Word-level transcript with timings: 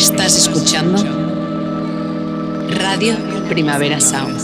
Estás 0.00 0.34
escuchando 0.34 0.96
Radio 2.70 3.14
Primavera 3.50 4.00
Sound. 4.00 4.40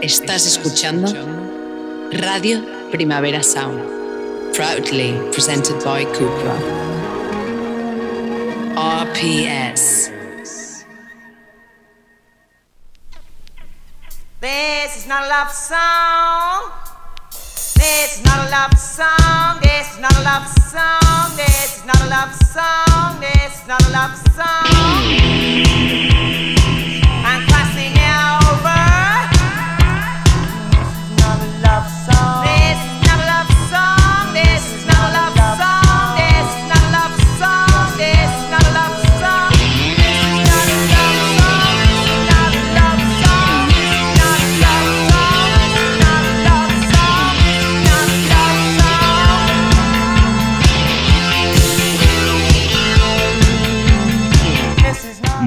Estás 0.00 0.46
escuchando 0.46 1.12
Radio 2.12 2.64
Primavera 2.92 3.42
Sound. 3.42 4.54
Proudly 4.54 5.20
presented 5.32 5.82
by 5.84 6.04
Cupra. 6.04 6.56
RPS. 8.76 10.12
This 14.40 14.96
is 14.96 15.06
not 15.08 15.24
a 15.24 15.28
love 15.28 15.50
song. 15.50 16.19
Song. 19.00 19.58
This 19.62 19.94
is 19.94 19.98
not 19.98 20.12
a 20.12 20.22
love 20.22 20.46
song. 20.46 21.36
This 21.36 21.78
is 21.78 21.84
not 21.86 22.00
a 22.02 22.08
love 22.10 22.34
song. 22.34 23.20
This 23.20 23.60
is 23.60 23.66
not 23.66 23.82
a 23.88 23.90
love 23.92 24.16
song. 24.36 25.19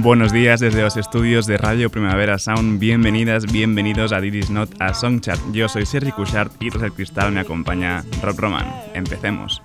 Buenos 0.03 0.33
días 0.33 0.59
desde 0.59 0.81
los 0.81 0.97
estudios 0.97 1.45
de 1.45 1.57
Radio 1.57 1.89
Primavera 1.89 2.37
Sound. 2.37 2.77
Bienvenidas, 2.77 3.49
bienvenidos 3.49 4.11
a 4.11 4.19
Didis 4.19 4.49
Not 4.49 4.69
a 4.81 4.93
Songchat. 4.93 5.39
Yo 5.53 5.69
soy 5.69 5.85
Sergi 5.85 6.11
Cushart 6.11 6.61
y 6.61 6.69
tras 6.69 6.83
el 6.83 6.91
cristal 6.91 7.31
me 7.31 7.39
acompaña 7.39 8.03
Rob 8.21 8.37
Roman. 8.37 8.65
Empecemos. 8.93 9.61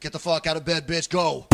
Get 0.00 0.12
the 0.12 0.18
fuck 0.18 0.46
out 0.46 0.56
of 0.56 0.64
bed, 0.64 0.86
bitch. 0.86 1.10
Go. 1.10 1.46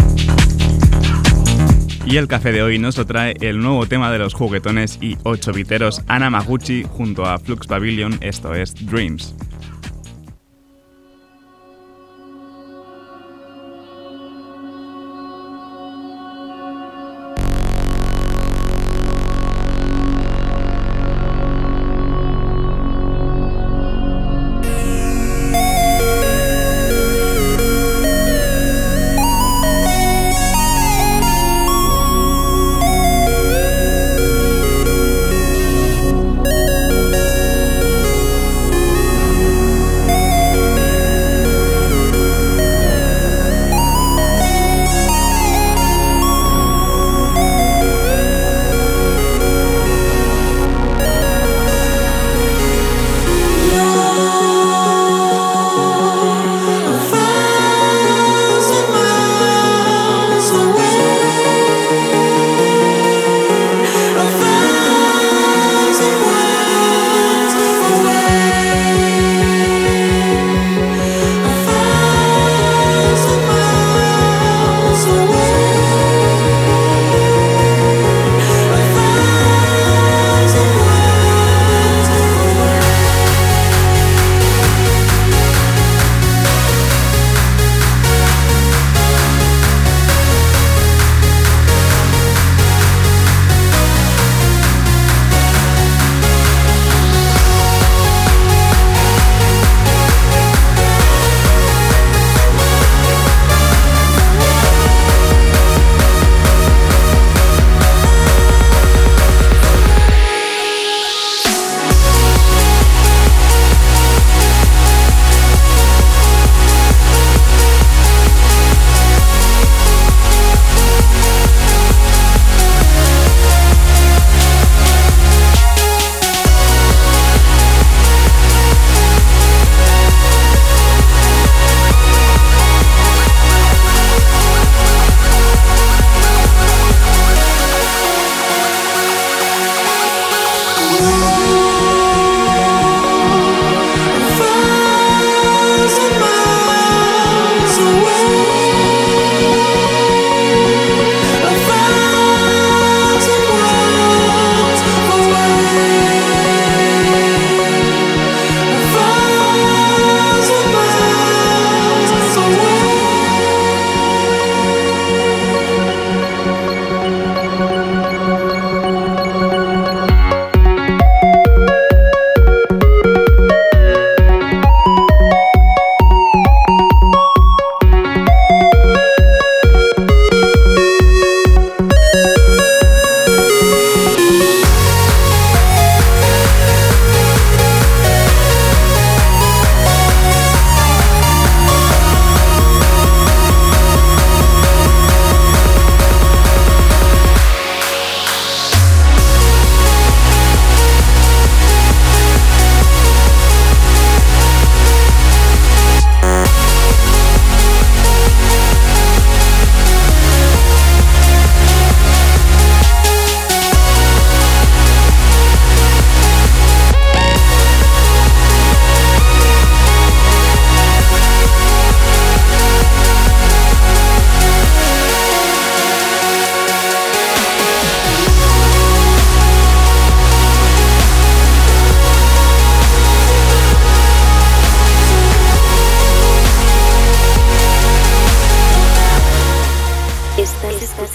Y 2.04 2.16
el 2.16 2.26
café 2.26 2.50
de 2.52 2.62
hoy 2.62 2.78
nos 2.78 2.98
lo 2.98 3.06
trae 3.06 3.34
el 3.40 3.60
nuevo 3.60 3.86
tema 3.86 4.10
de 4.10 4.18
los 4.18 4.34
juguetones 4.34 4.98
y 5.00 5.16
8 5.22 5.52
biteros 5.52 6.02
Ana 6.08 6.30
Maguchi 6.30 6.82
junto 6.82 7.24
a 7.24 7.38
Flux 7.38 7.66
Pavilion, 7.66 8.18
esto 8.20 8.54
es. 8.54 8.74
Dreams 8.86 9.34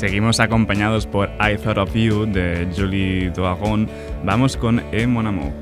seguimos 0.00 0.40
acompañados 0.40 1.06
por 1.06 1.28
I 1.38 1.58
Thought 1.58 1.76
of 1.76 1.94
You 1.94 2.24
de 2.24 2.66
Julie 2.74 3.28
Doagon. 3.30 3.86
Vamos 4.24 4.56
con 4.56 4.82
E 4.92 5.06
Mon 5.06 5.26
Amour. 5.26 5.52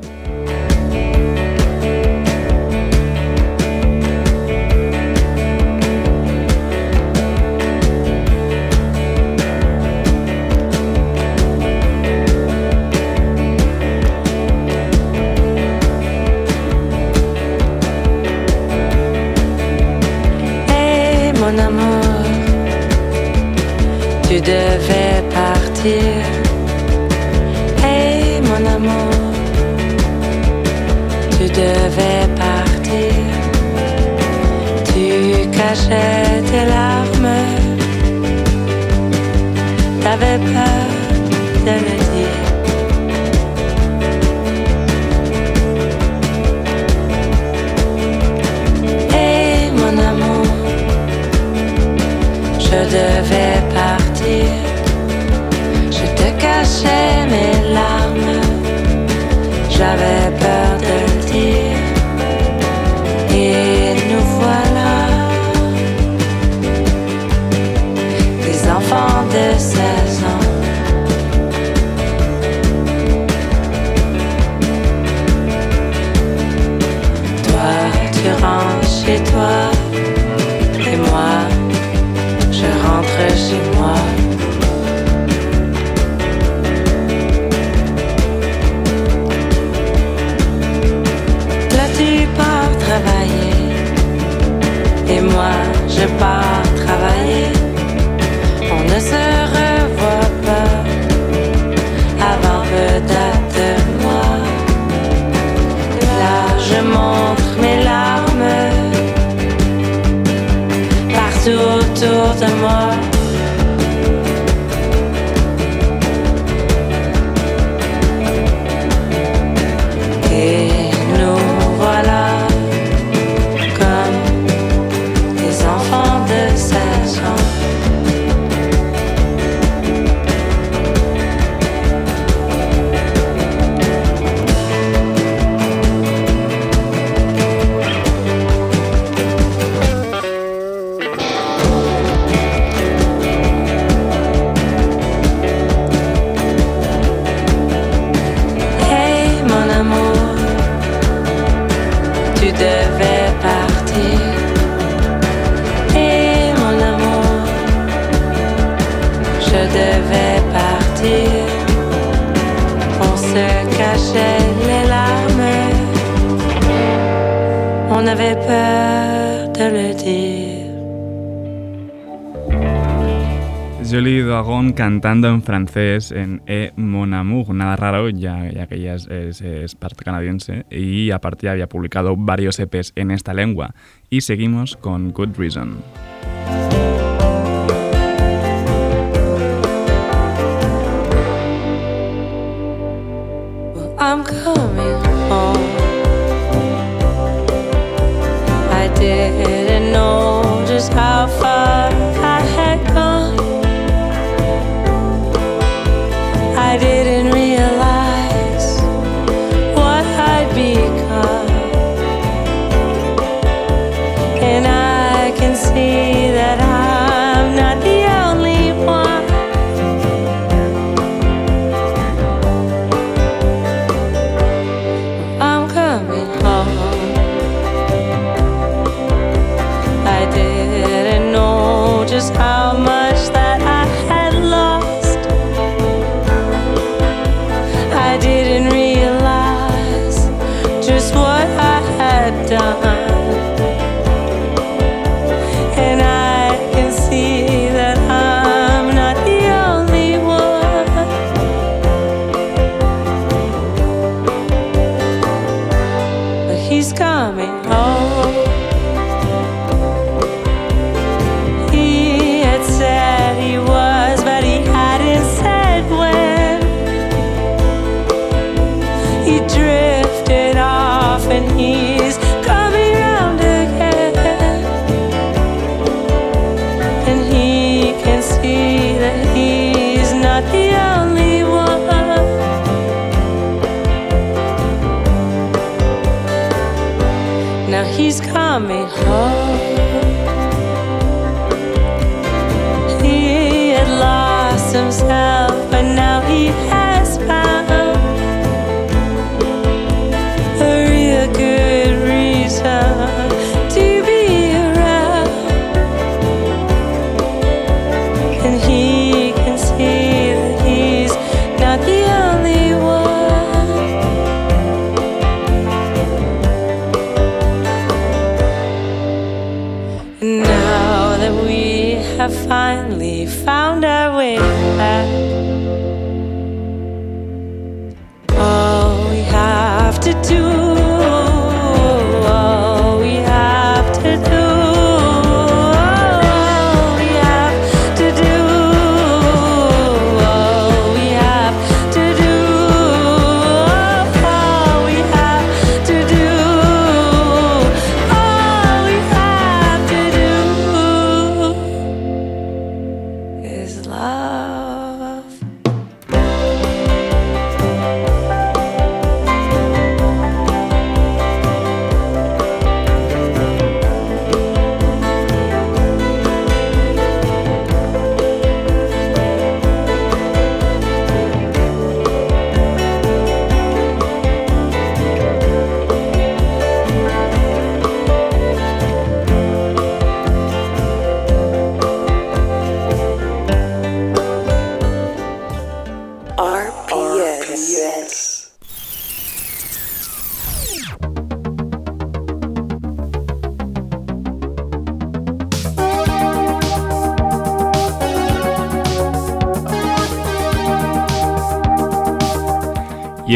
cantando 174.78 175.26
en 175.26 175.42
francés 175.42 176.12
en 176.12 176.40
E 176.46 176.70
Mon 176.76 177.12
Amour, 177.12 177.52
nada 177.52 177.74
raro, 177.74 178.10
ya, 178.10 178.48
ya 178.48 178.68
que 178.68 178.76
ella 178.76 178.94
es, 178.94 179.08
es, 179.40 179.74
parte 179.74 180.04
canadiense 180.04 180.66
y 180.70 181.10
aparte 181.10 181.48
había 181.48 181.68
publicado 181.68 182.14
varios 182.16 182.60
EPs 182.60 182.92
en 182.94 183.10
esta 183.10 183.34
lengua. 183.34 183.74
Y 184.08 184.20
seguimos 184.20 184.76
con 184.76 185.10
Good 185.10 185.36
Reason. 185.36 185.78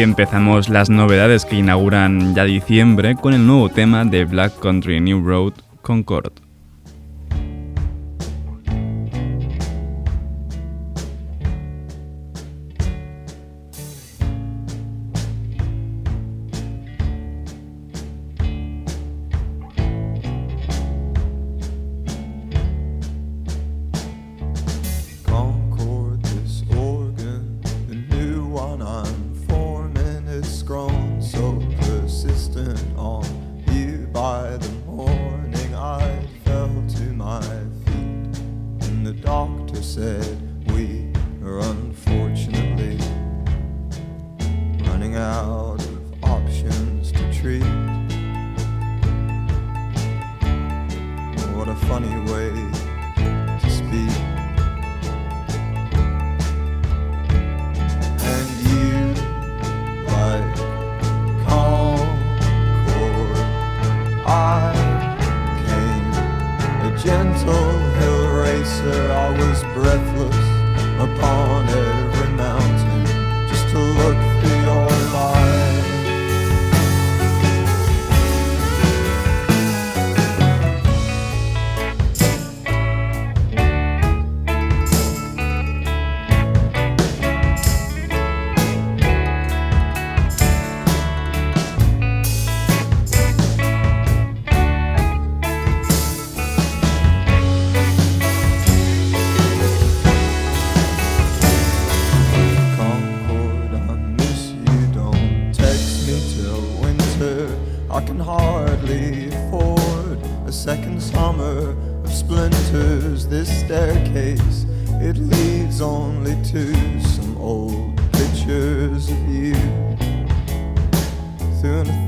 empezamos 0.03 0.69
las 0.69 0.89
novedades 0.89 1.45
que 1.45 1.55
inauguran 1.55 2.35
ya 2.35 2.43
diciembre 2.43 3.15
con 3.15 3.33
el 3.33 3.47
nuevo 3.47 3.69
tema 3.69 4.05
de 4.05 4.25
Black 4.25 4.59
Country 4.59 4.99
New 4.99 5.25
Road 5.25 5.53
Concord. 5.81 6.42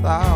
thought. 0.06 0.35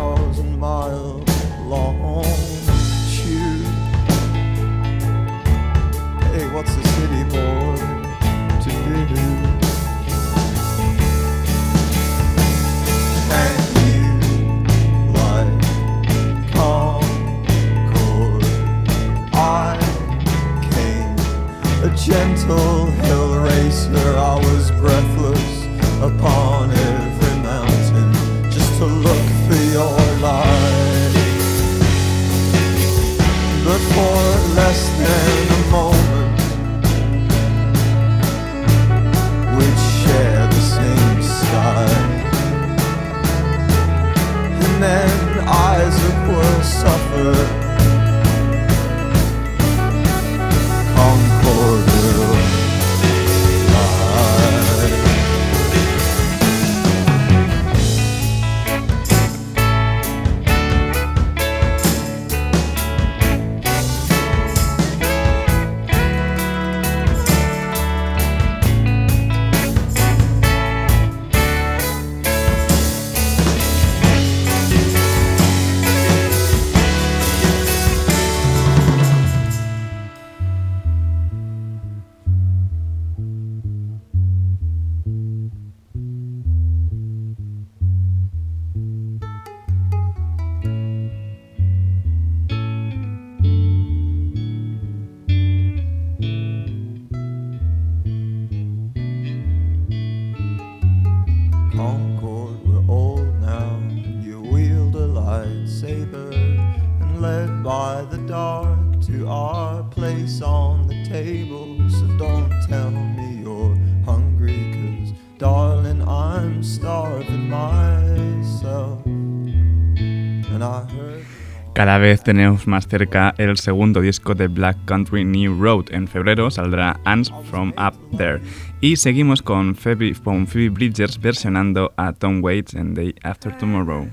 Cada 121.80 121.96
vez 121.96 122.22
tenemos 122.22 122.66
más 122.66 122.86
cerca 122.86 123.34
el 123.38 123.56
segundo 123.56 124.02
disco 124.02 124.34
de 124.34 124.48
Black 124.48 124.76
Country 124.84 125.24
New 125.24 125.58
Road. 125.58 125.86
En 125.92 126.06
febrero 126.06 126.50
saldrá 126.50 127.00
Ants 127.06 127.32
from 127.50 127.72
Up 127.78 127.94
There. 128.18 128.42
Y 128.82 128.96
seguimos 128.96 129.40
con 129.40 129.74
Phoebe, 129.74 130.12
con 130.22 130.46
Phoebe 130.46 130.68
Bridgers 130.68 131.18
versionando 131.18 131.94
a 131.96 132.12
Tom 132.12 132.44
Waits 132.44 132.74
en 132.74 132.92
Day 132.92 133.14
After 133.22 133.56
Tomorrow. 133.56 134.10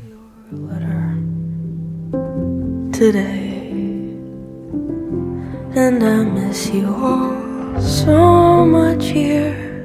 And 5.75 6.01
I 6.01 6.23
miss 6.23 6.71
you 6.73 6.87
all 6.87 7.81
so 7.81 8.65
much 8.65 9.11
here. 9.11 9.83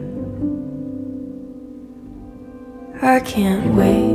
I 3.02 3.18
can't 3.18 3.74
wait 3.74 4.14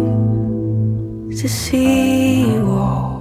to 1.41 1.49
see 1.49 2.43
you 2.43 2.65
all. 2.71 3.16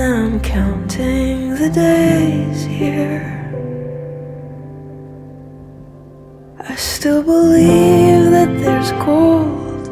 I'm 0.00 0.38
counting 0.40 1.56
the 1.56 1.68
days 1.68 2.62
here. 2.62 3.34
I 6.60 6.76
still 6.76 7.24
believe 7.24 8.30
that 8.30 8.48
there's 8.60 8.92
gold 9.04 9.88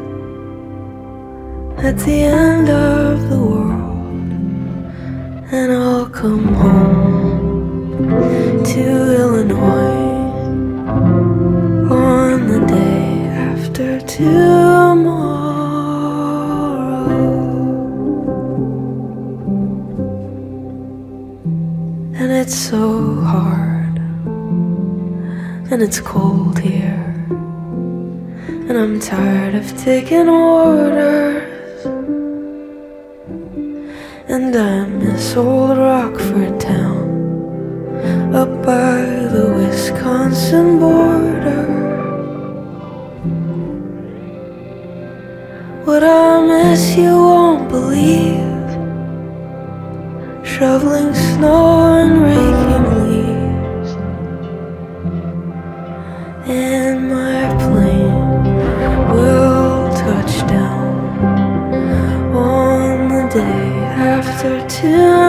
at 1.83 1.97
the 1.97 2.23
end 2.23 2.69
of 2.69 3.29
the 3.29 3.37
world, 3.37 4.31
and 5.51 5.73
I'll 5.73 6.09
come 6.09 6.53
home 6.53 8.07
to 8.63 8.81
Illinois 9.19 10.07
on 11.91 12.47
the 12.47 12.65
day 12.65 13.27
after 13.27 13.99
tomorrow. 14.01 15.36
It's 22.37 22.55
so 22.55 23.15
hard, 23.21 23.97
and 25.71 25.81
it's 25.81 25.99
cold 25.99 26.59
here. 26.59 27.15
And 28.67 28.77
I'm 28.77 28.99
tired 28.99 29.55
of 29.55 29.65
taking 29.75 30.29
orders. 30.29 31.85
And 34.27 34.55
I 34.55 34.85
miss 34.85 35.35
old 35.35 35.79
Rockford 35.79 36.59
town 36.59 38.35
up 38.35 38.51
by 38.63 39.01
the 39.33 39.53
Wisconsin 39.57 40.79
border. 40.79 41.65
What 45.85 46.03
I 46.03 46.45
miss 46.45 46.95
you 46.95 47.15
won't 47.15 47.67
believe. 47.69 48.46
Shoveling 50.57 51.13
snow 51.13 51.99
and 52.01 52.19
raking 52.23 52.85
leaves. 53.03 53.91
And 56.49 57.11
my 57.11 57.43
plane 57.61 58.43
will 59.13 59.93
touch 59.93 60.47
down 60.49 60.95
on 62.35 63.07
the 63.07 63.29
day 63.31 63.69
after 64.15 64.67
tomorrow. 64.67 65.26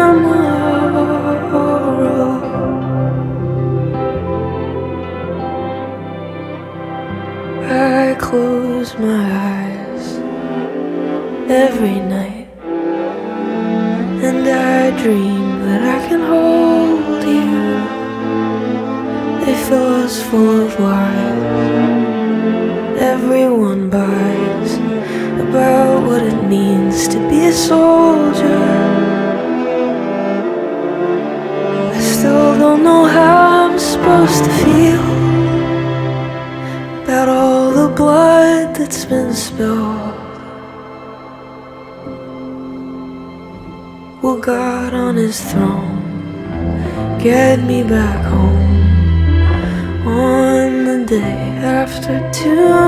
His 45.28 45.52
throne 45.52 47.18
get 47.18 47.58
me 47.60 47.82
back 47.82 48.24
home 48.32 50.08
on 50.08 50.86
the 50.86 51.04
day 51.04 51.40
after 51.80 52.16
tomorrow? 52.32 52.87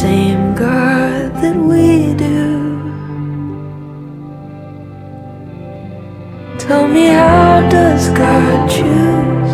Same 0.00 0.54
God 0.54 1.34
that 1.42 1.56
we 1.56 2.14
do? 2.14 2.46
Tell 6.56 6.86
me 6.86 7.06
how 7.06 7.68
does 7.68 8.08
God 8.10 8.70
choose? 8.70 9.52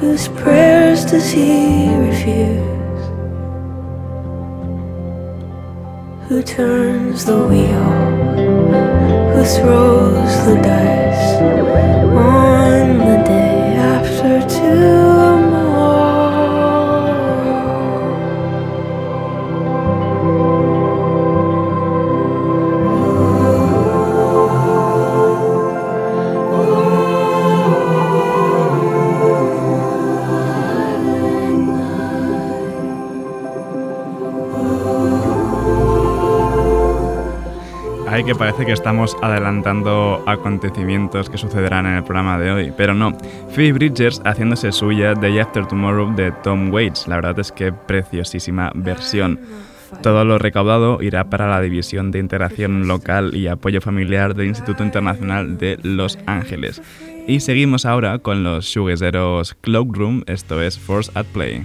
Whose 0.00 0.28
prayers 0.40 1.04
does 1.04 1.32
he 1.32 1.92
refuse? 1.96 3.02
Who 6.28 6.40
turns 6.44 7.24
the 7.24 7.40
wheel? 7.48 7.90
Who 9.32 9.42
throws 9.56 10.34
the 10.46 10.54
dice 10.62 11.26
Que 38.26 38.34
parece 38.34 38.64
que 38.64 38.72
estamos 38.72 39.14
adelantando 39.20 40.22
acontecimientos 40.26 41.28
que 41.28 41.36
sucederán 41.36 41.84
en 41.84 41.96
el 41.96 42.04
programa 42.04 42.38
de 42.38 42.50
hoy, 42.50 42.72
pero 42.74 42.94
no. 42.94 43.12
Phoebe 43.50 43.74
Bridgers 43.74 44.22
haciéndose 44.24 44.72
suya 44.72 45.12
Day 45.12 45.38
After 45.40 45.66
Tomorrow 45.66 46.14
de 46.14 46.32
Tom 46.42 46.72
Waits. 46.72 47.06
La 47.06 47.16
verdad 47.16 47.38
es 47.38 47.52
que 47.52 47.70
preciosísima 47.72 48.72
versión. 48.74 49.38
Todo 50.02 50.24
lo 50.24 50.38
recaudado 50.38 51.02
irá 51.02 51.24
para 51.24 51.48
la 51.48 51.60
División 51.60 52.10
de 52.10 52.18
Integración 52.18 52.88
Local 52.88 53.36
y 53.36 53.46
Apoyo 53.46 53.82
Familiar 53.82 54.34
del 54.34 54.46
Instituto 54.46 54.82
Internacional 54.82 55.58
de 55.58 55.78
Los 55.82 56.18
Ángeles. 56.24 56.80
Y 57.26 57.40
seguimos 57.40 57.84
ahora 57.84 58.18
con 58.20 58.42
los 58.42 58.64
shoegazeros 58.64 59.54
Cloakroom, 59.60 60.22
esto 60.26 60.62
es 60.62 60.78
Force 60.78 61.10
at 61.14 61.26
Play. 61.26 61.62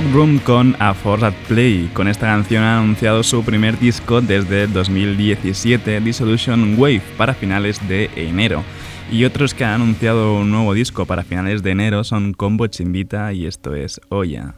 Clockroom 0.00 0.38
con 0.38 0.76
A 0.78 0.94
Play. 1.46 1.90
Con 1.92 2.08
esta 2.08 2.26
canción 2.26 2.62
ha 2.64 2.78
anunciado 2.78 3.22
su 3.22 3.44
primer 3.44 3.78
disco 3.78 4.22
desde 4.22 4.66
2017, 4.66 6.00
Dissolution 6.00 6.74
Wave, 6.78 7.02
para 7.18 7.34
finales 7.34 7.86
de 7.86 8.08
enero. 8.16 8.64
Y 9.12 9.24
otros 9.24 9.52
que 9.52 9.64
han 9.64 9.82
anunciado 9.82 10.36
un 10.36 10.50
nuevo 10.50 10.72
disco 10.72 11.04
para 11.04 11.22
finales 11.22 11.62
de 11.62 11.72
enero 11.72 12.02
son 12.02 12.32
Combo 12.32 12.66
Chimbita 12.66 13.34
y 13.34 13.44
esto 13.44 13.74
es 13.74 14.00
Oya. 14.08 14.54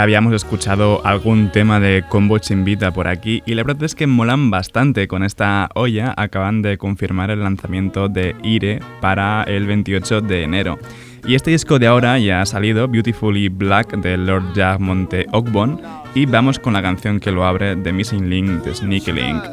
Ya 0.00 0.04
habíamos 0.04 0.32
escuchado 0.32 1.04
algún 1.04 1.52
tema 1.52 1.78
de 1.78 2.02
Combo 2.08 2.38
Chimbita 2.38 2.90
por 2.90 3.06
aquí 3.06 3.42
y 3.44 3.52
la 3.52 3.64
verdad 3.64 3.84
es 3.84 3.94
que 3.94 4.06
molan 4.06 4.50
bastante 4.50 5.06
con 5.06 5.22
esta 5.22 5.68
olla. 5.74 6.14
Acaban 6.16 6.62
de 6.62 6.78
confirmar 6.78 7.30
el 7.30 7.40
lanzamiento 7.40 8.08
de 8.08 8.34
Ire 8.42 8.80
para 9.02 9.42
el 9.42 9.66
28 9.66 10.22
de 10.22 10.44
enero. 10.44 10.78
Y 11.26 11.34
este 11.34 11.50
disco 11.50 11.78
de 11.78 11.86
ahora 11.88 12.18
ya 12.18 12.40
ha 12.40 12.46
salido, 12.46 12.88
Beautifully 12.88 13.50
Black 13.50 13.94
de 13.98 14.16
Lord 14.16 14.54
Jack 14.54 14.80
Monte 14.80 15.26
Ogbon, 15.32 15.82
y 16.14 16.24
vamos 16.24 16.58
con 16.58 16.72
la 16.72 16.80
canción 16.80 17.20
que 17.20 17.30
lo 17.30 17.44
abre 17.44 17.76
de 17.76 17.92
Missing 17.92 18.30
Link 18.30 18.48
de 18.64 18.74
Sneaky 18.74 19.12
Link. 19.12 19.44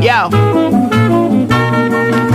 Yo. 0.00 1.01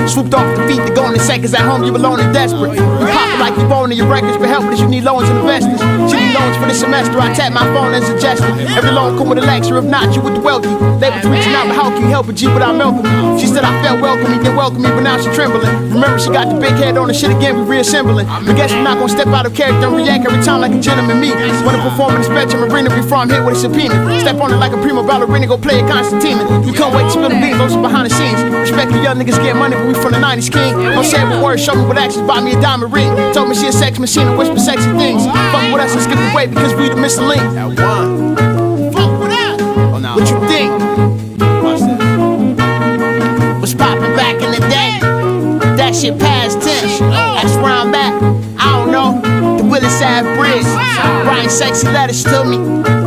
Swooped 0.08 0.34
off 0.34 0.50
the 0.58 0.66
feet 0.66 0.82
to 0.88 0.94
go 0.96 1.06
in 1.06 1.14
the 1.14 1.20
seconds 1.20 1.54
at 1.54 1.62
home, 1.62 1.84
you 1.84 1.96
alone 1.96 2.20
and 2.20 2.34
desperate. 2.34 2.74
You 2.74 2.82
pop 2.82 3.40
like 3.40 3.56
you 3.60 3.68
owning 3.70 3.98
your 3.98 4.08
records, 4.08 4.38
but 4.38 4.50
helpless, 4.50 4.80
you 4.80 4.88
need 4.88 5.04
loans 5.04 5.30
and 5.30 5.38
investors. 5.38 5.78
She 6.10 6.18
need 6.18 6.34
loans 6.34 6.58
for 6.58 6.66
the 6.66 6.74
semester, 6.74 7.20
I 7.20 7.34
tap 7.36 7.54
my 7.54 7.62
phone 7.76 7.94
and 7.94 8.04
suggest 8.04 8.42
it. 8.42 8.50
Every 8.74 8.90
loan 8.90 9.18
come 9.18 9.30
with 9.30 9.38
a 9.38 9.46
lecture, 9.46 9.78
if 9.78 9.86
not, 9.86 10.16
you 10.16 10.22
with 10.22 10.34
the 10.34 10.42
wealthy. 10.42 10.74
Was 10.74 11.26
reaching 11.30 11.54
out, 11.54 11.68
but 11.68 11.76
how 11.76 11.90
can 11.92 12.02
you 12.02 12.10
help 12.10 12.28
a 12.28 12.34
G 12.34 12.48
without 12.48 12.76
milking? 12.76 13.06
She 13.38 13.46
said 13.48 13.64
I 13.64 13.72
felt 13.84 14.02
welcoming, 14.02 14.42
then 14.42 14.56
welcome 14.56 14.82
me, 14.82 14.90
but 14.90 15.02
now 15.02 15.22
she 15.22 15.30
trembling. 15.36 15.70
Remember, 15.94 16.18
she 16.18 16.30
got 16.30 16.50
the 16.50 16.60
big 16.60 16.74
head 16.82 16.98
on 16.98 17.08
the 17.08 17.14
shit 17.14 17.30
again, 17.30 17.56
we 17.58 17.64
reassembling. 17.78 18.26
But 18.26 18.56
guess 18.56 18.72
I'm 18.72 18.84
not 18.84 18.98
gonna 18.98 19.14
step 19.14 19.28
out 19.28 19.46
of 19.46 19.54
character 19.54 19.88
and 19.88 19.96
react 19.96 20.26
every 20.26 20.42
time 20.44 20.62
like 20.62 20.74
a 20.74 20.80
gentleman 20.80 21.22
me. 21.22 21.32
Wanna 21.64 21.84
perform 21.84 22.16
in 22.16 22.22
the 22.22 22.28
spectrum 22.28 22.64
arena 22.66 22.90
before 22.90 23.20
I'm 23.22 23.30
hit 23.30 23.44
with 23.46 23.56
a 23.56 23.60
subpoena. 23.60 23.96
Step 24.20 24.40
on 24.42 24.52
it 24.52 24.58
like 24.58 24.74
a 24.74 24.80
prima 24.82 25.04
ballerina, 25.04 25.48
go 25.48 25.58
play 25.58 25.80
a 25.80 25.88
Constantine. 25.88 26.38
You 26.66 26.74
can't 26.74 26.94
wait 26.96 27.06
to 27.06 27.12
spill 27.12 27.30
the 27.30 27.40
beans, 27.40 27.58
those 27.58 27.76
behind 27.78 28.10
the 28.10 28.14
scenes. 28.14 28.40
Respect 28.54 28.92
the 28.92 29.02
young 29.04 29.18
niggas 29.20 29.38
get 29.44 29.56
money, 29.56 29.76
but 29.76 29.88
we 29.88 29.97
from 30.02 30.12
the 30.12 30.20
90s 30.20 30.52
king. 30.52 30.74
Don't 30.78 31.04
say 31.04 31.24
with 31.24 31.44
words, 31.44 31.64
show 31.64 31.76
me 31.76 31.86
with 31.86 31.98
actions, 31.98 32.28
buy 32.28 32.42
me 32.42 32.54
a 32.54 32.62
diamond 32.62 32.94
ring. 32.94 33.10
Told 33.34 33.50
me 33.50 33.56
she 33.56 33.68
a 33.68 33.72
sex 33.72 34.00
machine 34.00 34.28
and 34.28 34.38
whisper 34.38 34.60
sexy 34.60 34.92
things. 34.98 35.26
Fuck 35.26 35.74
with 35.74 35.82
us 35.82 35.94
and 35.94 36.02
skip 36.02 36.20
away 36.32 36.48
because 36.48 36.74
we 36.76 36.90
the 36.90 36.96
missing 36.96 37.28
link. 37.28 37.42
That 37.54 37.68
one. 37.68 38.36
Fuck 38.94 39.20
with 39.20 39.32
us. 39.32 39.62
Oh, 39.62 40.00
no. 40.00 40.16
What 40.16 40.30
you 40.30 40.40
think? 40.48 40.72
Was 43.62 43.74
popping 43.76 44.16
back 44.16 44.42
in 44.42 44.52
the 44.52 44.62
day. 44.70 45.00
That 45.76 45.96
shit 45.96 46.18
past 46.20 46.62
tense. 46.62 47.00
That's 47.00 47.56
where 47.58 47.74
I'm 47.74 47.94
at. 47.94 48.14
I 48.60 48.78
don't 48.78 48.92
know. 48.92 49.58
The 49.58 49.64
Willis 49.64 50.02
Ave 50.02 50.36
Bridge. 50.38 50.66
Writing 51.26 51.50
sexy 51.50 51.88
letters 51.88 52.24
to 52.24 52.44
me. 52.46 52.58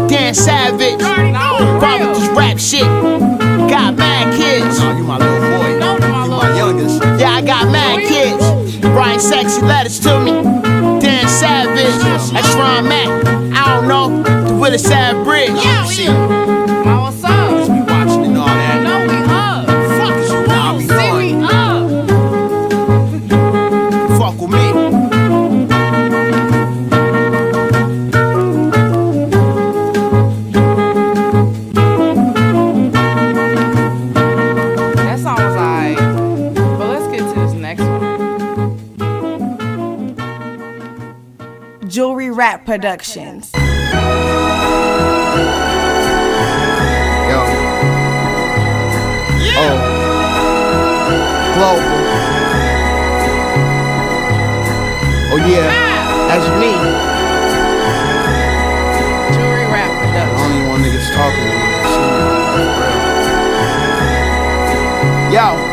Dan 0.08 0.34
Savage. 0.34 1.00
With 1.00 2.18
this 2.18 2.28
rap 2.36 2.58
shit. 2.58 2.86
Got 3.70 3.96
mad 3.96 4.34
kids. 4.36 4.80
you 4.80 5.04
my 5.04 5.18
little 5.18 5.49
Writing 9.20 9.48
sexy 9.50 9.60
letters 9.66 10.00
to 10.00 10.20
me. 10.20 10.32
Dan 11.00 11.28
Savage. 11.28 12.32
That's 12.32 12.54
where 12.54 12.64
I'm 12.64 12.86
at. 12.86 13.54
I 13.54 13.74
don't 13.74 13.88
know. 13.88 14.22
The 14.48 14.54
Willis 14.54 14.90
Ave 14.90 15.22
Bridge. 15.24 15.50
Yeah, 15.62 15.84
See, 15.84 16.06
Productions. 42.70 43.50
Yo. 43.52 43.60
Oh. 49.58 49.74
Global. 51.56 51.98
Oh 55.32 55.38
yeah. 55.50 55.66
That's 56.28 56.46
me. 56.60 56.70
Jewelry 59.34 59.66
Rap 59.66 59.90
I 59.90 59.92
Production. 60.06 60.38
don't 60.38 60.52
even 60.54 60.68
want 60.68 60.80
niggas 60.84 61.10
talking. 61.10 61.50
Yo. 65.34 65.69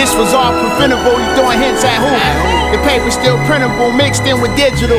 This 0.00 0.16
was 0.16 0.32
all 0.32 0.48
preventable. 0.56 1.12
You 1.12 1.28
throwing 1.36 1.60
hints 1.60 1.84
at 1.84 2.00
who? 2.00 2.08
The 2.72 2.80
paper's 2.88 3.20
still 3.20 3.36
printable, 3.44 3.92
mixed 3.92 4.24
in 4.24 4.40
with 4.40 4.56
digital. 4.56 4.96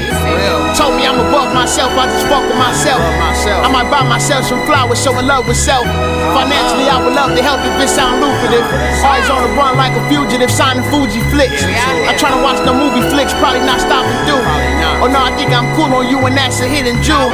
Told 0.77 0.93
me 0.93 1.09
I'm 1.09 1.17
above 1.17 1.49
myself, 1.57 1.89
I 1.97 2.05
just 2.05 2.29
fuck 2.29 2.45
with 2.45 2.61
myself. 2.61 3.01
I 3.01 3.65
might 3.73 3.89
buy 3.89 4.05
myself 4.05 4.45
some 4.45 4.61
flowers, 4.69 5.01
so 5.01 5.17
in 5.17 5.25
love 5.25 5.49
with 5.49 5.57
self. 5.57 5.89
Financially, 6.37 6.85
I 6.85 7.01
would 7.01 7.17
love 7.17 7.33
to 7.33 7.41
help 7.41 7.65
if 7.65 7.81
it 7.81 7.89
sound 7.89 8.21
lucrative. 8.21 8.61
Always 9.01 9.25
on 9.33 9.41
the 9.41 9.51
run 9.57 9.73
like 9.73 9.97
a 9.97 10.03
fugitive, 10.05 10.53
signing 10.53 10.85
Fuji 10.93 11.25
flicks. 11.33 11.65
I'm 11.65 12.13
trying 12.21 12.37
to 12.37 12.43
watch 12.45 12.61
the 12.61 12.69
movie 12.69 13.01
flicks, 13.09 13.33
probably 13.41 13.65
not 13.65 13.81
stopping 13.81 14.13
through. 14.29 14.45
Oh 15.01 15.09
no, 15.09 15.17
I 15.17 15.33
think 15.33 15.49
I'm 15.49 15.65
cool 15.73 15.89
on 15.97 16.13
you, 16.13 16.21
and 16.29 16.37
that's 16.37 16.61
a 16.61 16.69
hidden 16.69 17.01
jewel. 17.01 17.33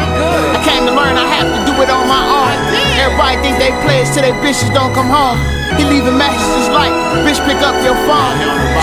I 0.56 0.63
came 0.63 0.88
to 0.88 0.95
learn, 0.95 1.19
I 1.19 1.27
have 1.36 1.51
to 1.51 1.60
do 1.67 1.75
it 1.84 1.91
on 1.91 2.08
my 2.08 2.23
own. 2.32 2.56
Everybody 2.95 3.43
think 3.43 3.60
they 3.60 3.75
players 3.84 4.08
till 4.15 4.23
they 4.23 4.32
bitches 4.39 4.71
don't 4.71 4.95
come 4.95 5.12
home. 5.12 5.57
He 5.75 5.84
leaving 5.84 6.15
messages 6.15 6.71
like, 6.71 6.95
bitch, 7.27 7.43
pick 7.43 7.60
up 7.60 7.75
your 7.84 7.99
phone. 8.08 8.36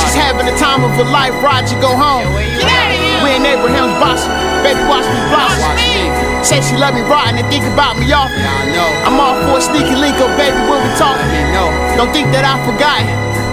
She's 0.05 0.13
having 0.13 0.45
the 0.45 0.57
time 0.61 0.85
of 0.85 0.93
her 1.01 1.09
life, 1.09 1.33
Roger, 1.41 1.81
go 1.81 1.97
home. 1.97 2.29
Get 2.61 2.69
out 2.69 2.93
of 2.93 3.01
here. 3.01 3.25
We 3.25 3.33
in 3.41 3.47
Abraham's 3.49 3.97
bossy, 3.97 4.29
baby, 4.61 4.85
watch 4.85 5.09
me 5.09 5.17
blossom. 5.33 5.73
Say 6.45 6.61
she 6.61 6.77
love 6.77 6.93
me 6.93 7.01
rotten 7.09 7.41
and 7.41 7.49
think 7.49 7.65
about 7.65 7.97
me 7.97 8.13
often. 8.13 8.37
Yeah, 8.37 8.53
I 8.53 8.69
know. 8.69 8.91
I'm 9.09 9.17
all 9.17 9.33
for 9.49 9.57
a 9.57 9.65
sneaky 9.65 9.97
link 9.97 10.21
up, 10.21 10.29
baby, 10.37 10.61
when 10.69 10.77
we 10.85 10.91
talk. 11.01 11.17
Let 11.17 11.33
me 11.33 11.41
know. 11.57 11.73
Don't 11.97 12.13
think 12.13 12.29
that 12.37 12.45
I 12.45 12.61
forgot. 12.69 13.01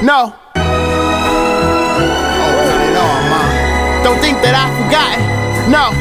No. 0.04 0.36
Oh, 0.60 0.60
they 2.67 2.91
know 2.91 3.08
I'm 3.08 3.32
mine. 3.32 4.04
Don't 4.04 4.20
think 4.20 4.44
that 4.44 4.60
I 4.60 4.67
forgot. 4.76 5.15
No. 5.72 5.96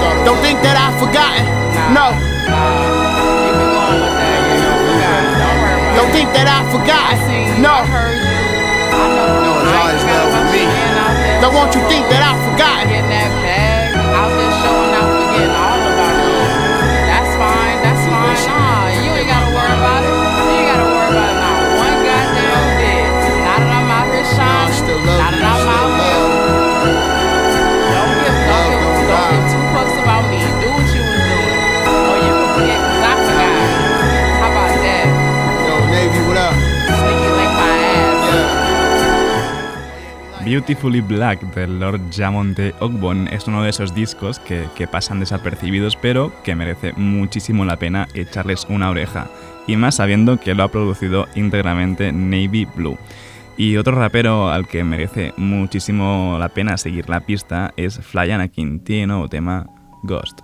Oh, 0.00 0.24
Don't 0.24 0.40
think 0.40 0.64
that 0.64 0.80
I 0.80 0.88
forgot. 0.96 1.36
No. 1.92 3.15
Don't 6.06 6.14
worry 6.14 6.14
about 6.14 6.14
Don't 6.14 6.14
it. 6.14 6.14
think 6.14 6.28
that 6.34 6.46
I 6.46 6.60
I 6.60 6.70
forgot. 6.70 7.12
seen 7.26 7.46
you. 7.56 7.62
No. 7.62 7.74
I 7.74 7.86
heard 7.86 8.18
you. 8.22 8.38
I 8.94 9.04
know. 9.10 9.42
No, 9.42 9.50
it's 9.62 9.72
always 9.74 10.00
ain't 10.00 10.00
forgot 10.02 10.22
love 10.22 10.28
about 10.30 10.46
with 10.46 10.54
me. 10.54 10.62
you 10.62 10.70
being 10.70 10.96
out 10.98 11.14
there 11.18 11.40
Don't 11.40 11.54
want 11.54 11.70
you 11.74 11.82
think 11.88 12.04
that 12.08 12.22
I 12.22 12.32
forgot. 12.46 12.86
Beautifully 40.46 41.00
Black 41.00 41.40
de 41.56 41.66
Lord 41.66 42.00
Jamonte 42.12 42.72
Ogbon 42.78 43.26
es 43.32 43.48
uno 43.48 43.64
de 43.64 43.70
esos 43.70 43.92
discos 43.96 44.38
que, 44.38 44.86
pasan 44.86 45.18
desapercibidos 45.18 45.96
pero 45.96 46.32
que 46.44 46.54
merece 46.54 46.92
muchísimo 46.92 47.64
la 47.64 47.76
pena 47.80 48.06
echarles 48.14 48.64
una 48.68 48.90
oreja 48.90 49.26
y 49.66 49.74
más 49.74 49.96
sabiendo 49.96 50.38
que 50.38 50.54
lo 50.54 50.62
ha 50.62 50.68
producido 50.68 51.26
íntegramente 51.34 52.12
Navy 52.12 52.64
Blue. 52.64 52.96
Y 53.56 53.76
otro 53.76 53.96
rapero 53.96 54.48
al 54.48 54.68
que 54.68 54.84
merece 54.84 55.34
muchísimo 55.36 56.36
la 56.38 56.48
pena 56.48 56.76
seguir 56.76 57.08
la 57.08 57.18
pista 57.18 57.74
es 57.76 57.98
Fly 57.98 58.30
Anakin, 58.30 58.84
tiene 58.84 59.26
tema 59.28 59.66
Ghost. 60.04 60.42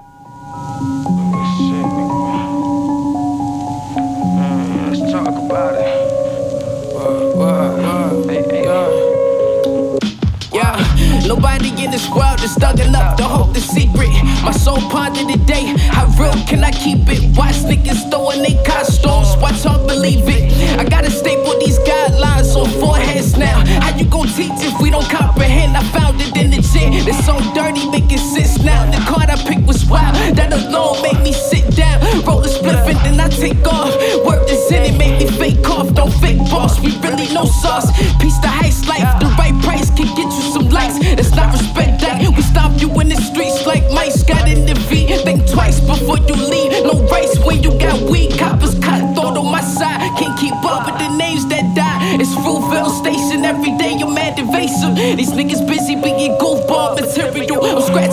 Is 12.42 12.55
thug 12.55 12.81
enough 12.81 13.16
to 13.16 13.24
hold 13.24 13.55
the 13.55 13.61
secret. 13.61 14.11
My 14.42 14.52
soul 14.52 14.81
ponder 14.90 15.22
day, 15.46 15.74
How 15.90 16.07
real 16.18 16.35
can 16.46 16.64
I 16.64 16.70
keep 16.70 17.09
it? 17.09 17.37
Watch 17.37 17.57
niggas 17.68 18.11
throwing 18.11 18.42
they 18.42 18.57
costumes. 18.64 19.37
Watch 19.40 19.64
all 19.66 19.87
believe 19.87 20.28
it. 20.28 20.42
I 20.78 20.85
gotta 20.85 21.11
staple 21.11 21.59
these 21.59 21.78
guidelines 21.81 22.55
on 22.57 22.68
foreheads 22.81 23.37
now. 23.37 23.64
How 23.81 23.96
you 23.96 24.05
gon' 24.05 24.28
teach 24.28 24.59
if 24.62 24.81
we 24.81 24.90
don't 24.90 25.09
comprehend? 25.09 25.76
I 25.76 25.83
found 25.90 26.20
it 26.20 26.37
in 26.37 26.50
the 26.50 26.61
gym. 26.61 26.92
It's 27.09 27.24
so 27.24 27.38
dirty, 27.55 27.88
making 27.90 28.18
sense 28.18 28.62
now. 28.62 28.90
The 28.90 29.00
card 29.11 29.31
I 29.31 29.37
picked 29.48 29.66
was 29.66 29.85
wild. 29.87 30.14
That 30.37 30.52
alone 30.52 31.02
made 31.02 31.20
me 31.22 31.33
sit 31.33 31.64
down. 31.76 32.00
Roll 32.26 32.42
a 32.44 32.48
spliff 32.48 32.87
and 32.87 32.98
then 33.05 33.20
I 33.20 33.28
take 33.28 33.66
off. 33.66 33.92
Work 34.24 34.48
is 34.48 34.70
in 34.70 34.83
it, 34.83 34.98
make 34.98 35.18
me 35.18 35.26
fake 35.38 35.62
cough. 35.62 35.92
Don't 35.94 36.12
fake 36.22 36.38
boss. 36.50 36.81
We 36.81 36.90
really 37.00 37.33
no 37.33 37.44
sauce. 37.44 37.90
Piece 38.20 38.38
the 38.38 38.48
heist 38.48 38.87
life. 38.87 39.09
The 39.20 39.26
right 39.38 39.57
price 39.62 39.82
can 39.96 40.09
get 40.14 40.26
you 40.26 40.44
some 40.52 40.68
likes. 40.68 40.98
That's 40.98 41.35
not 41.35 41.52
respect 41.52 42.00
that. 42.02 42.20
We 42.20 42.42
stop 42.42 42.81
you 42.81 42.88
in 43.00 43.09
the 43.09 43.16
streets 43.16 43.66
like 43.66 43.85
mice 43.90 44.22
got 44.22 44.48
in 44.48 44.66
the 44.66 44.74
V. 44.88 45.07
Think 45.24 45.48
twice 45.50 45.81
before 45.81 46.18
you 46.18 46.35
leave. 46.35 46.72
No 46.85 46.94
race 47.09 47.38
when 47.44 47.62
you 47.62 47.78
got 47.78 48.00
weed. 48.11 48.38
Coppers 48.38 48.78
cut 48.78 49.14
thought 49.14 49.37
on 49.37 49.50
my 49.50 49.61
side. 49.61 50.00
Can't 50.18 50.38
keep 50.38 50.55
up 50.64 50.87
with 50.87 50.98
the 50.98 51.09
names 51.16 51.46
that 51.48 51.74
die. 51.74 52.20
It's 52.20 52.35
Fruitvale 52.35 52.92
Station 53.00 53.44
every 53.44 53.76
day. 53.78 53.96
I'm 54.00 54.14
mad 54.14 54.38
evasive. 54.38 54.96
These 54.96 55.33
niggas 55.33 55.66
busy 55.66 55.96
being 55.96 56.37
goofball 56.38 57.00
material. 57.00 57.64
I'm 57.64 57.83
scratching 57.83 58.12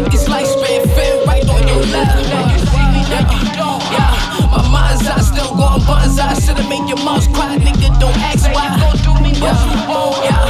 bet 0.00 0.14
on 0.14 0.18
the 0.18 0.18
niggas 0.18 0.26
lifespan. 0.26 0.84
Fair 0.94 1.24
right 1.26 1.48
on 1.48 1.68
your 1.68 1.82
left. 1.86 2.30
Now 2.30 2.52
you 2.52 2.58
see 2.58 2.86
me, 2.92 3.02
now 3.10 3.24
you 3.32 3.42
don't. 3.56 3.82
Yeah, 3.90 4.50
my 4.52 4.68
mind's 4.70 5.06
eye 5.06 5.20
still 5.20 5.54
going 5.56 5.82
bonsai. 5.82 6.34
Should've 6.44 6.68
made 6.68 6.88
your 6.88 7.02
moms 7.04 7.26
cry, 7.28 7.58
nigga. 7.58 7.98
Don't 8.00 8.16
ask 8.18 8.44
why. 8.52 8.78
Gon' 8.80 8.96
do 9.02 9.22
me, 9.22 9.32
but 9.40 9.56
you 9.64 9.88
won't. 9.88 10.24
Yeah, 10.24 10.46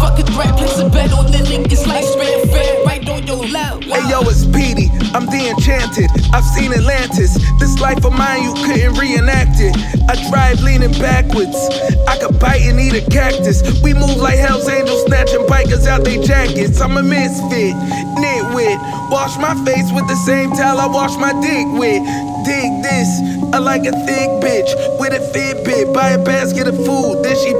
fuck 0.00 0.18
a 0.18 0.22
threat, 0.22 0.56
place 0.56 0.78
a 0.78 0.88
bet 0.88 1.12
on 1.12 1.26
the 1.26 1.38
niggas 1.38 1.84
lifespan. 1.84 2.50
Fair 2.50 2.84
right 2.84 3.08
on 3.08 3.26
your 3.26 3.46
left. 3.46 3.84
Hey 3.84 4.08
yo, 4.08 4.20
it's 4.22 4.44
Petey. 4.46 4.83
I'm 5.14 5.26
the 5.26 5.54
enchanted. 5.54 6.10
I've 6.34 6.42
seen 6.42 6.74
Atlantis. 6.74 7.38
This 7.62 7.78
life 7.78 8.04
of 8.04 8.12
mine, 8.12 8.42
you 8.42 8.52
couldn't 8.66 8.98
reenact 8.98 9.62
it. 9.62 9.70
I 10.10 10.18
drive 10.28 10.58
leaning 10.60 10.90
backwards. 10.98 11.54
I 12.10 12.18
could 12.18 12.40
bite 12.42 12.66
and 12.66 12.80
eat 12.82 12.98
a 12.98 13.04
cactus. 13.08 13.62
We 13.80 13.94
move 13.94 14.18
like 14.18 14.42
Hell's 14.42 14.68
Angels, 14.68 15.06
snatching 15.06 15.46
bikers 15.46 15.86
out 15.86 16.02
their 16.02 16.20
jackets. 16.20 16.80
I'm 16.80 16.96
a 16.96 17.02
misfit, 17.02 17.78
nitwit. 18.18 18.78
Wash 19.14 19.38
my 19.38 19.54
face 19.64 19.86
with 19.94 20.08
the 20.10 20.18
same 20.26 20.50
towel 20.50 20.80
I 20.82 20.86
wash 20.86 21.14
my 21.14 21.30
dick 21.38 21.66
with. 21.78 22.02
Dig 22.44 22.82
this, 22.82 23.08
I 23.54 23.58
like 23.58 23.86
a 23.86 23.94
thick 24.04 24.28
bitch 24.42 24.68
with 24.98 25.14
a 25.14 25.22
Fitbit. 25.32 25.94
Buy 25.94 26.10
a 26.10 26.22
basket 26.22 26.66
of 26.66 26.76
food, 26.84 27.22
then 27.22 27.36
she 27.38 27.54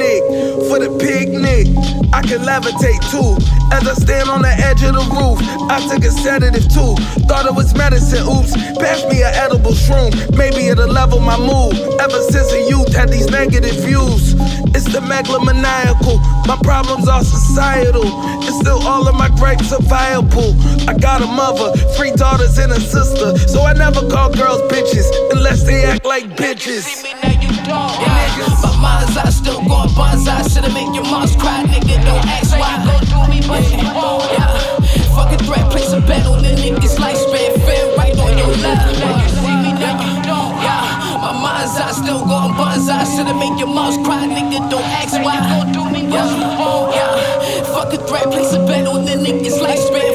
picnic 0.00 0.22
for 0.68 0.78
the 0.78 0.90
picnic. 0.98 1.68
I 2.12 2.22
can 2.22 2.40
levitate 2.40 3.00
too. 3.10 3.36
As 3.72 3.86
I 3.86 3.94
stand 3.94 4.28
on 4.28 4.42
the 4.42 4.50
edge 4.50 4.82
of 4.82 4.94
the 4.94 5.04
roof, 5.14 5.38
I 5.70 5.78
took 5.88 6.02
a 6.04 6.10
sedative 6.10 6.66
too. 6.72 6.96
Thought 7.28 7.46
it 7.46 7.54
was 7.54 7.74
medicine, 7.74 8.26
oops. 8.26 8.52
Pass 8.80 9.04
me 9.04 9.22
an 9.22 9.32
edible 9.34 9.72
shroom, 9.72 10.10
maybe 10.36 10.66
it'll 10.68 10.88
level 10.88 11.20
my 11.20 11.36
mood. 11.36 11.76
Ever 12.00 12.20
since 12.32 12.52
a 12.52 12.68
youth 12.68 12.92
had 12.94 13.10
these 13.10 13.28
negative 13.28 13.76
views. 13.84 14.34
It's 14.74 14.90
the 14.90 15.00
megalomaniacal, 15.00 16.18
my 16.46 16.58
problems 16.62 17.08
are 17.08 17.22
societal. 17.22 18.06
And 18.06 18.54
still 18.54 18.82
all 18.86 19.06
of 19.06 19.14
my 19.14 19.28
gripes 19.36 19.72
are 19.72 19.82
viable. 19.82 20.56
I 20.88 20.94
got 20.98 21.22
a 21.22 21.26
mother, 21.26 21.76
three 21.96 22.12
daughters, 22.12 22.58
and 22.58 22.72
a 22.72 22.80
sister. 22.80 23.36
So 23.48 23.62
I 23.62 23.74
never 23.74 24.08
call 24.08 24.32
girls 24.32 24.62
bitches 24.72 25.06
unless 25.32 25.62
they 25.62 25.84
act 25.84 26.04
like 26.04 26.24
bitches. 26.36 27.04
My 28.62 28.72
mind's 28.80 29.16
eye 29.16 29.30
still 29.30 29.60
going 29.64 29.90
bonsai. 29.92 30.42
Should've 30.52 30.72
make 30.72 30.94
your 30.94 31.04
moms 31.04 31.36
cry, 31.36 31.64
nigga. 31.64 32.00
Don't 32.04 32.26
ask 32.26 32.56
why. 32.56 32.80
Gon' 32.84 33.04
do 33.12 33.20
me, 33.30 33.40
but 33.46 33.62
you 33.70 33.84
won't. 33.92 34.24
Yeah, 34.32 34.56
fuck 35.14 35.32
a 35.32 35.38
threat, 35.44 35.70
place 35.70 35.92
a 35.92 36.00
bet 36.00 36.26
on 36.26 36.42
the 36.42 36.50
niggas 36.56 36.96
lifespan. 36.96 37.60
Fair 37.64 37.96
right 37.96 38.16
on 38.18 38.38
your 38.38 38.52
left. 38.64 38.98
Now 38.98 39.22
you 39.22 39.28
see 39.28 39.56
me, 39.64 39.70
now 39.76 40.00
you 40.00 40.16
don't. 40.22 40.54
Yeah, 40.64 41.20
my 41.20 41.32
mind's 41.36 41.76
eye 41.76 41.92
still 41.92 42.24
going 42.24 42.54
bonsai. 42.54 43.04
Should've 43.16 43.36
make 43.36 43.58
your 43.58 43.68
moms 43.68 43.96
cry, 44.06 44.26
nigga. 44.26 44.70
Don't 44.70 44.84
ask 45.00 45.14
why. 45.20 45.36
Gon' 45.36 45.72
do 45.72 45.84
me, 45.90 46.08
but 46.08 46.24
you 46.36 46.48
won't. 46.60 46.94
Yeah, 46.94 47.64
fuck 47.74 47.92
a 47.92 47.98
threat, 48.08 48.24
place 48.32 48.52
a 48.52 48.60
bet 48.64 48.86
on 48.86 49.04
the 49.04 49.16
niggas 49.20 49.58
lifespan. 49.60 50.09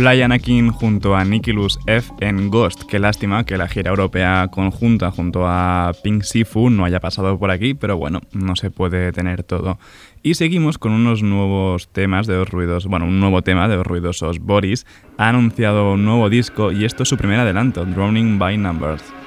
Fly 0.00 0.22
Anakin 0.22 0.70
junto 0.70 1.14
a 1.14 1.26
Nikilus 1.26 1.78
F 1.86 2.10
en 2.20 2.48
Ghost. 2.48 2.84
Qué 2.88 2.98
lástima 2.98 3.44
que 3.44 3.58
la 3.58 3.68
gira 3.68 3.90
europea 3.90 4.48
conjunta 4.50 5.10
junto 5.10 5.46
a 5.46 5.92
Pink 6.02 6.22
Sifu 6.22 6.70
no 6.70 6.86
haya 6.86 7.00
pasado 7.00 7.38
por 7.38 7.50
aquí, 7.50 7.74
pero 7.74 7.98
bueno, 7.98 8.22
no 8.32 8.56
se 8.56 8.70
puede 8.70 9.12
tener 9.12 9.42
todo. 9.42 9.78
Y 10.22 10.36
seguimos 10.36 10.78
con 10.78 10.92
unos 10.92 11.22
nuevos 11.22 11.88
temas 11.88 12.26
de 12.26 12.36
los 12.36 12.48
ruidos, 12.48 12.86
bueno, 12.86 13.04
un 13.04 13.20
nuevo 13.20 13.42
tema 13.42 13.68
de 13.68 13.76
los 13.76 13.86
ruidosos. 13.86 14.38
Boris 14.38 14.86
ha 15.18 15.28
anunciado 15.28 15.92
un 15.92 16.06
nuevo 16.06 16.30
disco 16.30 16.72
y 16.72 16.86
esto 16.86 17.02
es 17.02 17.08
su 17.10 17.18
primer 17.18 17.38
adelanto, 17.38 17.84
Drowning 17.84 18.38
by 18.38 18.56
Numbers. 18.56 19.19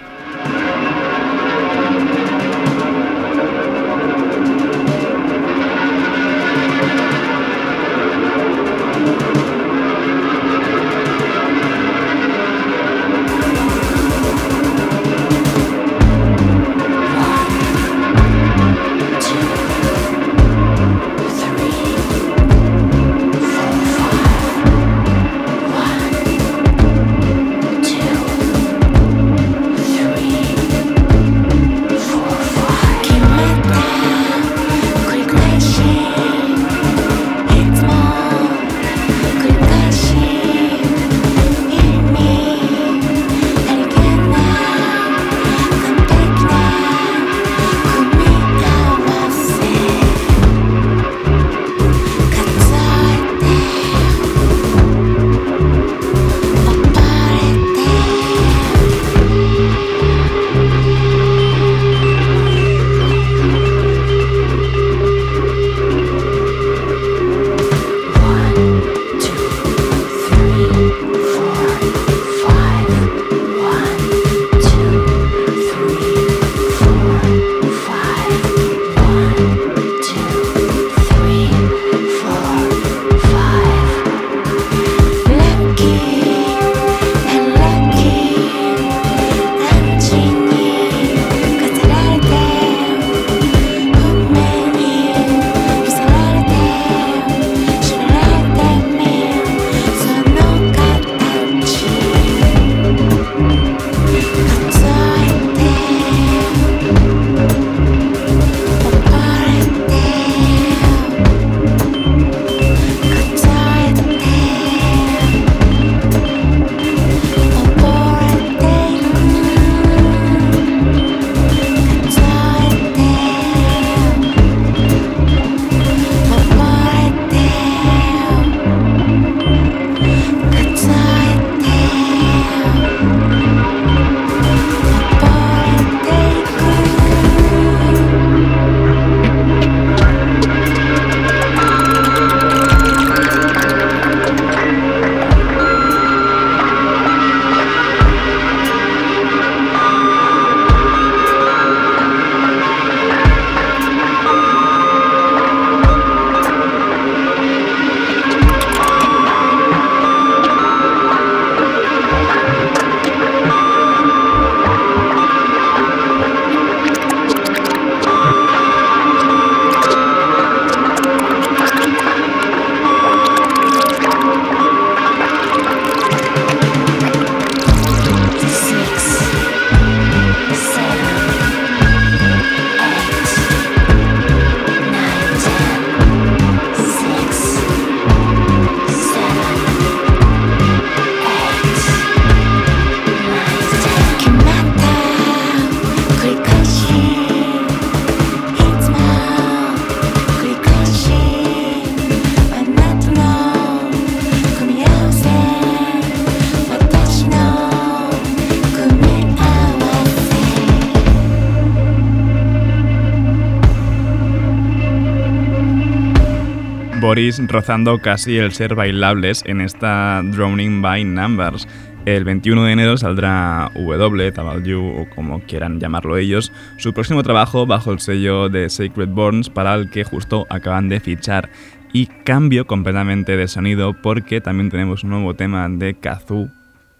Boris 217.04 217.46
rozando 217.50 218.00
casi 218.00 218.38
el 218.38 218.54
ser 218.54 218.76
bailables 218.76 219.44
en 219.46 219.60
esta 219.60 220.22
Drowning 220.24 220.82
by 220.82 221.04
Numbers. 221.04 221.68
El 222.06 222.24
21 222.24 222.64
de 222.64 222.72
enero 222.72 222.96
saldrá 222.96 223.70
W, 223.76 224.32
Tabalyu 224.32 224.82
o 224.82 225.10
como 225.14 225.42
quieran 225.42 225.82
llamarlo 225.82 226.16
ellos, 226.16 226.54
su 226.78 226.94
próximo 226.94 227.22
trabajo 227.22 227.66
bajo 227.66 227.92
el 227.92 228.00
sello 228.00 228.48
de 228.48 228.70
Sacred 228.70 229.10
Borns 229.10 229.50
para 229.50 229.76
el 229.76 229.90
que 229.90 230.06
justo 230.06 230.48
acaban 230.50 230.88
de 230.88 231.02
fichar. 231.02 231.50
Y 231.92 232.06
cambio 232.06 232.66
completamente 232.68 233.36
de 233.36 233.50
sonido 233.50 233.94
porque 234.02 234.40
también 234.40 234.70
tenemos 234.70 235.04
un 235.04 235.10
nuevo 235.10 235.34
tema 235.34 235.68
de 235.68 235.96
Kazu, 235.96 236.52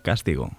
Castigo. 0.04 0.52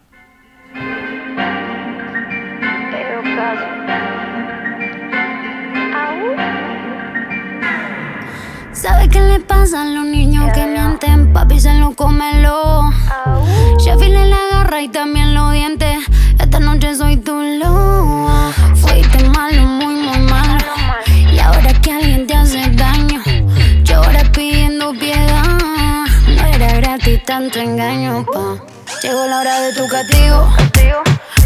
Qué 9.14 9.20
le 9.20 9.38
pasa 9.38 9.82
a 9.82 9.84
los 9.84 10.04
niños 10.04 10.50
que 10.52 10.66
mienten? 10.66 11.32
Papi 11.32 11.60
se 11.60 11.72
lo 11.74 11.94
comelo. 11.94 12.90
Sheffield 13.78 14.12
le 14.12 14.26
la 14.26 14.40
garra 14.50 14.82
y 14.82 14.88
también 14.88 15.34
los 15.34 15.52
dientes. 15.52 15.98
Esta 16.40 16.58
noche 16.58 16.96
soy 16.96 17.16
tu 17.18 17.32
loa. 17.60 18.50
Fuiste 18.74 19.22
malo, 19.28 19.62
muy, 19.62 19.94
muy 19.94 20.18
malo. 20.18 20.72
Y 21.32 21.38
ahora 21.38 21.72
que 21.80 21.92
alguien 21.92 22.26
te 22.26 22.34
hace 22.34 22.68
daño, 22.70 23.22
lloras 23.84 24.28
pidiendo 24.30 24.92
piedad. 24.92 25.44
No 26.36 26.44
era 26.46 26.72
gratis 26.80 27.22
tanto 27.24 27.60
engaño, 27.60 28.26
pa. 28.32 28.56
Llegó 29.00 29.26
la 29.26 29.38
hora 29.38 29.60
de 29.60 29.74
tu 29.74 29.86
castigo. 29.86 30.52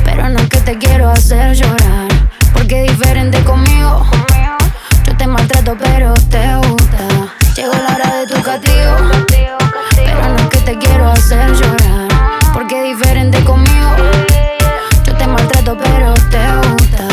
Pero 0.06 0.30
no 0.30 0.38
es 0.38 0.48
que 0.48 0.60
te 0.60 0.78
quiero 0.78 1.10
hacer 1.10 1.54
llorar. 1.54 2.08
Porque 2.54 2.86
es 2.86 2.92
diferente 2.92 3.44
conmigo. 3.44 4.06
Yo 5.06 5.16
te 5.18 5.26
maltrato, 5.26 5.76
pero 5.78 6.14
te 6.30 6.56
gusta. 6.66 7.07
Llegó 7.58 7.72
la 7.72 7.92
hora 7.92 8.16
de 8.18 8.26
tu 8.28 8.40
castigo. 8.40 8.94
Pero 9.96 10.28
no 10.28 10.36
es 10.36 10.46
que 10.48 10.58
te 10.58 10.78
quiero 10.78 11.10
hacer 11.10 11.50
llorar. 11.56 12.08
Porque 12.54 12.80
es 12.80 12.96
diferente 12.96 13.42
conmigo. 13.42 13.96
Yo 15.04 15.12
te 15.16 15.26
maltrato, 15.26 15.76
pero 15.76 16.14
te 16.30 16.38
gusta. 16.70 17.08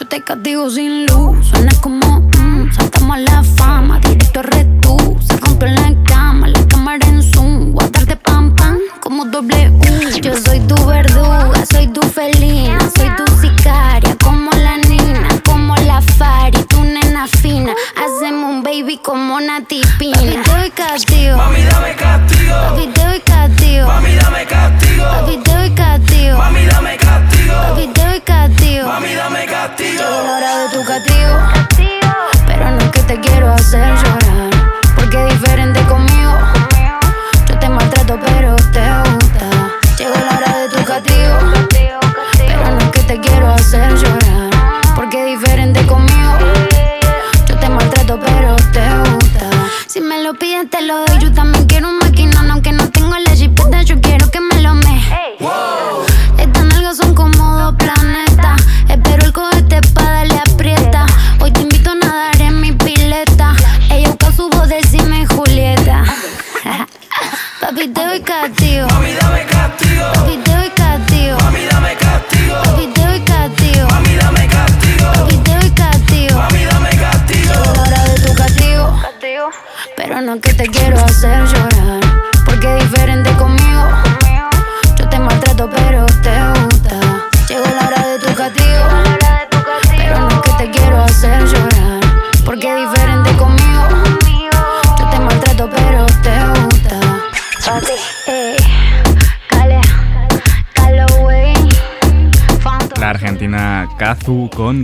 Yo 0.00 0.06
te 0.06 0.22
castigo 0.22 0.70
sin 0.70 1.04
luz. 1.04 1.46
Suena 1.48 1.70
como 1.82 2.20
mm, 2.20 2.72
saltamos 2.72 3.18
la 3.18 3.44
fama. 3.58 4.00
Directo 4.00 4.40
retú. 4.40 5.18
Se 5.20 5.36
rompió 5.36 5.68
en 5.68 5.74
la 5.74 6.04
cama. 6.04 6.48
La 6.48 6.66
cámara 6.66 7.06
en 7.06 7.22
zoom. 7.22 7.72
Guardarte 7.72 8.16
pam 8.16 8.56
pam 8.56 8.78
como 9.02 9.26
doble 9.26 9.68
U. 9.68 10.20
Yo 10.22 10.34
soy 10.34 10.60
tu 10.60 10.76
verduga. 10.86 11.52
Soy 11.70 11.88
tu 11.88 12.00
felina. 12.00 12.78
Soy 12.96 13.10
tu 13.16 13.26
sicaria. 13.36 14.16
Como 14.24 14.50
la 14.52 14.78
nina. 14.78 15.28
Como 15.44 15.76
la 15.76 16.00
fari. 16.00 16.69
Tu 17.20 17.26
nena 17.26 17.42
fina. 17.42 17.74
Hacemos 17.96 18.50
un 18.50 18.62
baby 18.62 18.98
como 18.98 19.40
Nati 19.40 19.82
Pina. 19.98 20.16
Papi, 20.16 20.36
te 20.42 20.50
doy 20.50 20.70
castigo. 20.70 21.36
Mami, 21.36 21.62
dame 21.64 21.94
castigo. 21.94 22.54
Papi, 22.54 22.86
te 22.86 23.04
doy 23.04 23.20
castigo. 23.20 23.86
Mami, 23.86 24.14
dame 24.14 24.46
castigo. 24.46 25.04
Papi, 25.04 25.36
te 25.36 25.50
doy 25.50 25.70
castigo. 25.70 26.38
Mami, 26.38 26.64
dame 26.66 26.96
castigo. 26.96 27.54
Papi, 27.54 27.86
te 27.88 28.04
doy 28.06 28.20
castigo. 28.20 28.86
Mami, 28.86 29.14
dame 29.14 29.46
castigo. 29.46 30.02
Llegó 30.02 30.22
la 30.24 30.36
hora 30.36 30.56
de 30.56 30.68
tu 30.70 30.84
castigo. 30.84 31.36
Pero 32.46 32.70
no 32.70 32.78
es 32.78 32.90
que 32.90 33.02
te 33.02 33.20
quiero 33.20 33.52
hacer 33.52 33.94
llorar. 33.96 34.50
Porque 34.96 35.26
es 35.26 35.40
diferente 35.40 35.80
conmigo. 35.82 36.09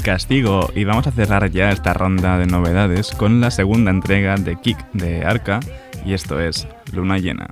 Castigo. 0.07 0.71
Y 0.73 0.85
vamos 0.85 1.09
a 1.09 1.11
cerrar 1.11 1.51
ya 1.51 1.73
esta 1.73 1.93
ronda 1.93 2.39
de 2.39 2.47
novedades 2.47 3.11
con 3.11 3.41
la 3.41 3.51
segunda 3.51 3.91
entrega 3.91 4.37
de 4.37 4.55
Kick 4.55 4.79
de 4.93 5.25
Arca. 5.25 5.59
Y 6.05 6.13
esto 6.13 6.39
es 6.39 6.69
Luna 6.93 7.19
Llena. 7.19 7.49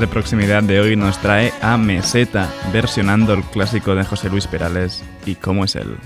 De 0.00 0.08
proximidad 0.08 0.62
de 0.62 0.80
hoy 0.80 0.96
nos 0.96 1.18
trae 1.18 1.52
a 1.60 1.76
Meseta, 1.76 2.48
versionando 2.72 3.34
el 3.34 3.42
clásico 3.42 3.94
de 3.94 4.04
José 4.04 4.30
Luis 4.30 4.46
Perales 4.46 5.04
y 5.26 5.34
cómo 5.34 5.64
es 5.64 5.76
él. 5.76 5.96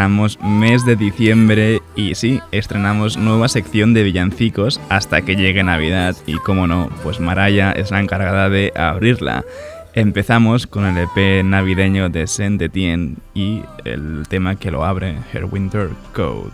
Estrenamos 0.00 0.38
mes 0.40 0.86
de 0.86 0.96
diciembre 0.96 1.82
y 1.94 2.14
sí, 2.14 2.40
estrenamos 2.52 3.18
nueva 3.18 3.48
sección 3.48 3.92
de 3.92 4.02
villancicos 4.02 4.80
hasta 4.88 5.20
que 5.20 5.36
llegue 5.36 5.62
Navidad 5.62 6.16
y 6.24 6.38
como 6.38 6.66
no, 6.66 6.88
pues 7.02 7.20
Maraya 7.20 7.72
es 7.72 7.90
la 7.90 8.00
encargada 8.00 8.48
de 8.48 8.72
abrirla. 8.74 9.44
Empezamos 9.92 10.66
con 10.66 10.86
el 10.86 10.96
EP 10.96 11.44
navideño 11.44 12.08
de 12.08 12.26
Saint 12.26 12.62
Etienne 12.62 13.16
y 13.34 13.60
el 13.84 14.26
tema 14.26 14.56
que 14.56 14.70
lo 14.70 14.86
abre, 14.86 15.18
Her 15.34 15.44
Winter 15.44 15.90
Coat. 16.14 16.50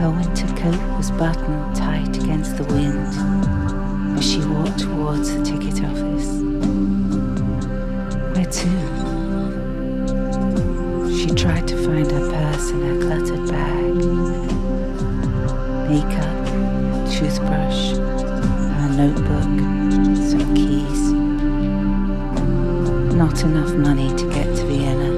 Her 0.00 0.08
winter 0.08 0.46
coat 0.56 0.96
was 0.96 1.10
buttoned 1.10 1.77
the 2.58 2.64
wind 2.74 4.18
as 4.18 4.24
she 4.28 4.40
walked 4.40 4.80
towards 4.80 5.32
the 5.32 5.44
ticket 5.44 5.84
office. 5.84 6.28
Where 8.34 8.50
to? 8.58 8.68
She 11.16 11.28
tried 11.36 11.68
to 11.68 11.76
find 11.76 12.10
her 12.10 12.30
purse 12.32 12.70
in 12.70 12.80
her 12.82 12.98
cluttered 13.00 13.46
bag. 13.48 13.94
Makeup, 15.88 16.46
toothbrush, 17.12 17.92
her 18.76 18.88
notebook, 18.96 19.52
some 20.16 20.52
keys. 20.56 21.12
Not 23.14 23.44
enough 23.44 23.72
money 23.74 24.08
to 24.16 24.28
get 24.30 24.46
to 24.56 24.66
Vienna. 24.66 25.10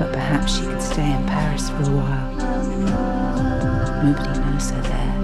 But 0.00 0.12
perhaps 0.12 0.56
she 0.56 0.62
could 0.62 0.82
stay 0.82 1.12
in 1.12 1.24
Paris 1.26 1.70
for 1.70 1.82
a 1.82 1.90
while. 1.90 2.31
Nobody 4.02 4.40
knows 4.40 4.70
her 4.70 4.80
there. 4.82 5.14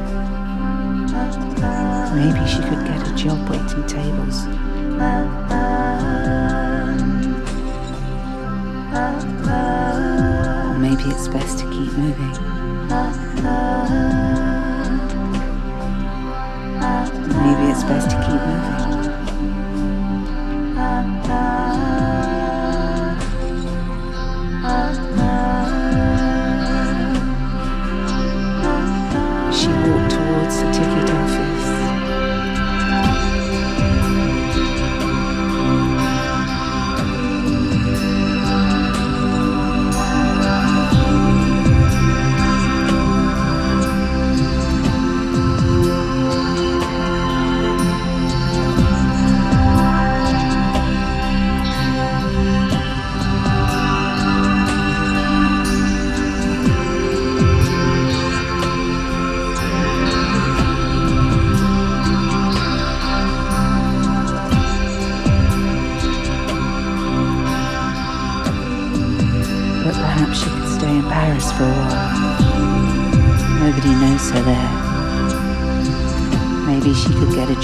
Maybe 2.14 2.46
she 2.46 2.60
could 2.62 2.86
get 2.86 3.08
a 3.08 3.14
job 3.16 3.48
waiting 3.48 3.84
tables. 3.88 4.46
Or 10.68 10.78
maybe 10.78 11.02
it's 11.10 11.26
best 11.26 11.58
to 11.58 11.64
keep 11.70 11.92
moving. 11.94 12.34
Maybe 17.42 17.64
it's 17.72 17.82
best 17.82 18.10
to 18.10 18.16
keep 18.16 18.40
moving. 18.46 18.97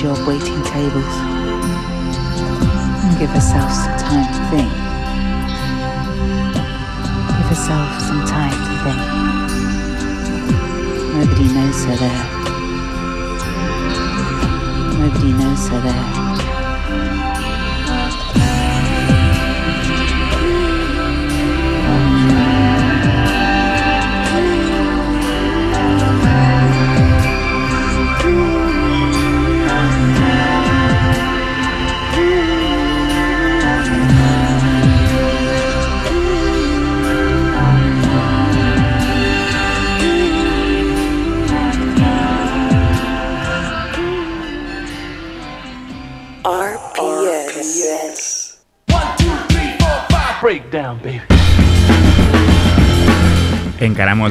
Job 0.04 0.26
waiting 0.28 0.62
tables 0.64 1.14
and 3.04 3.18
give 3.18 3.30
herself 3.30 3.72
some 3.72 3.96
time 3.96 4.26
to 4.34 4.40
think. 4.50 4.70
Give 7.38 7.48
herself 7.48 8.02
some 8.02 8.22
time 8.26 8.52
to 8.66 8.72
think. 8.84 9.02
Nobody 11.14 11.46
knows 11.54 11.84
her 11.86 11.96
there. 11.96 12.33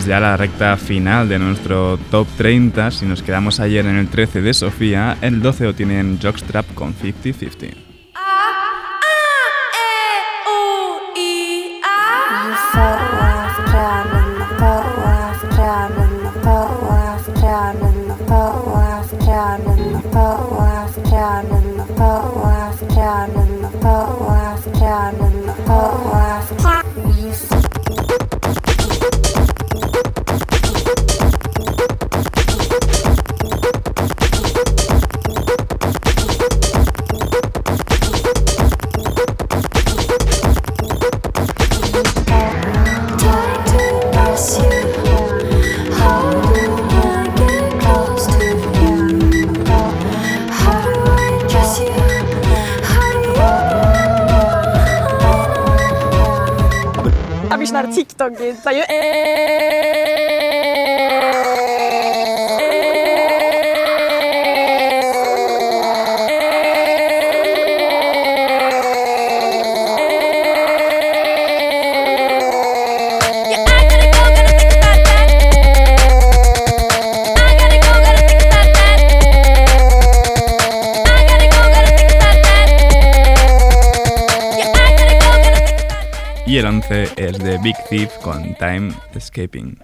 Ya 0.02 0.20
la 0.20 0.36
recta 0.36 0.76
final 0.76 1.30
de 1.30 1.38
nuestro 1.38 2.00
top 2.10 2.28
30. 2.36 2.89
Si 2.89 3.06
nos 3.06 3.22
quedamos 3.22 3.60
ayer 3.60 3.86
en 3.86 3.96
el 3.96 4.08
13 4.08 4.41
de 4.41 4.54
Sofía, 4.54 5.18
el 5.22 5.39
12 5.39 5.66
lo 5.66 5.76
tienen 5.76 6.18
Jockstrap 6.20 6.74
con 6.74 6.96
50-50. 6.96 7.93
El 86.64 86.70
11 86.70 87.09
es 87.18 87.39
de 87.39 87.57
Big 87.57 87.76
Thief 87.89 88.09
con 88.20 88.55
Time 88.55 88.93
Escaping. 89.14 89.78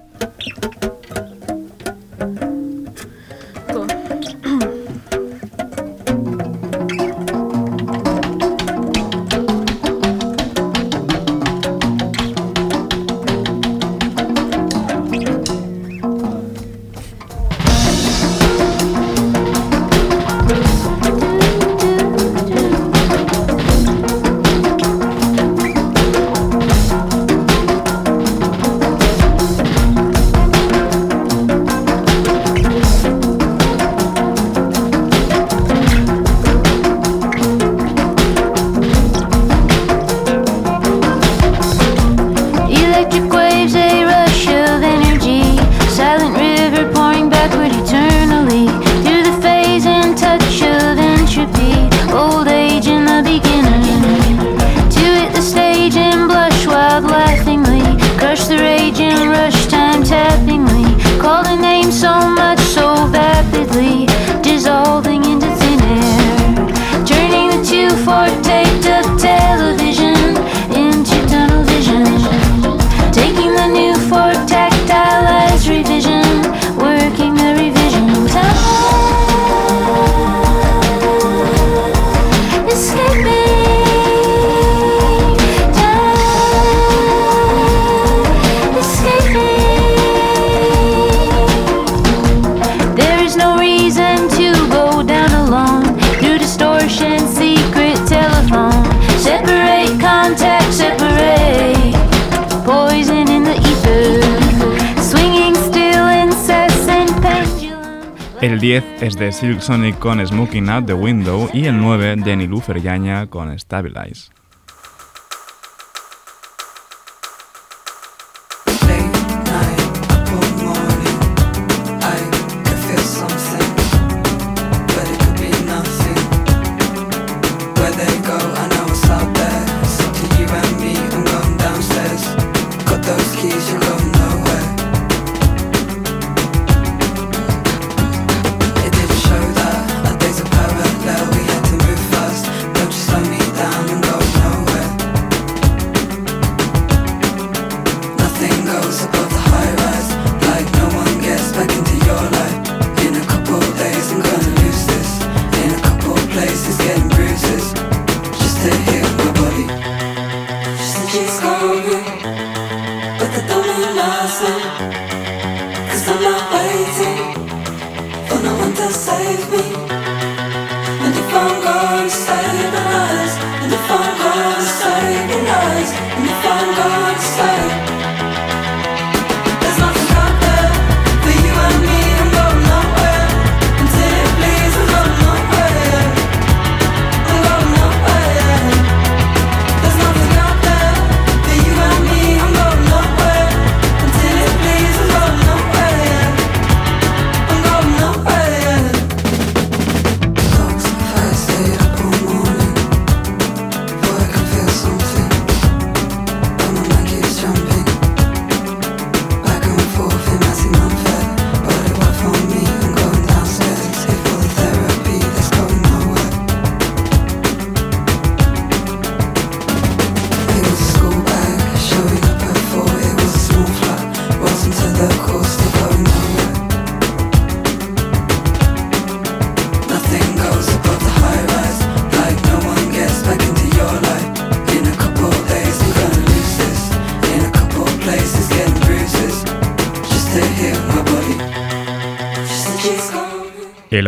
El 108.42 108.60
10 108.60 108.84
es 109.02 109.16
de 109.18 109.32
Silk 109.34 109.60
Sonic 109.60 110.00
con 110.00 110.26
Smoking 110.26 110.70
Out 110.70 110.86
the 110.86 110.94
Window 110.94 111.50
y 111.52 111.66
el 111.66 111.78
9 111.78 112.16
de 112.18 112.38
Nilufer 112.38 112.82
Yaña 112.82 113.28
con 113.28 113.58
Stabilize. 113.60 114.32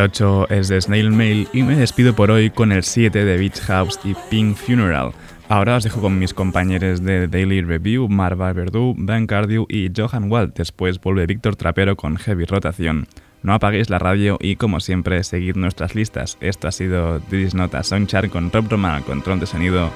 8 0.01 0.49
es 0.49 0.67
de 0.67 0.81
Snail 0.81 1.11
Mail 1.11 1.47
y 1.53 1.63
me 1.63 1.75
despido 1.75 2.15
por 2.15 2.31
hoy 2.31 2.49
con 2.49 2.71
el 2.71 2.83
7 2.83 3.23
de 3.23 3.37
Beach 3.37 3.59
House 3.61 3.99
y 4.03 4.15
Pink 4.29 4.55
Funeral. 4.55 5.11
Ahora 5.47 5.75
os 5.75 5.83
dejo 5.83 6.01
con 6.01 6.17
mis 6.17 6.33
compañeros 6.33 7.03
de 7.03 7.27
Daily 7.27 7.61
Review, 7.61 8.09
Marva 8.09 8.51
Verdú, 8.53 8.95
Ben 8.97 9.27
Cardew 9.27 9.65
y 9.69 9.91
Johan 9.95 10.31
Wald. 10.31 10.53
Después 10.55 10.99
vuelve 10.99 11.25
Víctor 11.27 11.55
Trapero 11.55 11.95
con 11.95 12.17
Heavy 12.17 12.45
Rotación. 12.45 13.07
No 13.43 13.53
apaguéis 13.53 13.89
la 13.89 13.99
radio 13.99 14.37
y, 14.39 14.55
como 14.55 14.79
siempre, 14.79 15.23
seguid 15.23 15.55
nuestras 15.55 15.93
listas. 15.93 16.37
Esto 16.41 16.67
ha 16.67 16.71
sido 16.71 17.19
This 17.19 17.53
Nota 17.53 17.83
Soundchart 17.83 18.29
con 18.29 18.51
Rob 18.51 18.69
Roman 18.69 18.95
al 18.95 19.03
control 19.03 19.39
de 19.39 19.45
sonido. 19.45 19.91